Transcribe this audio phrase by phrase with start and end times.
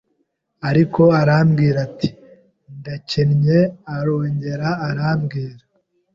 [0.69, 2.09] ariko arambwira ati:”
[2.79, 3.59] Ndakennye”
[3.97, 5.63] arongera arambwira